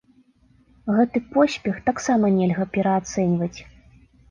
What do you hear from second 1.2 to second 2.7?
поспех таксама нельга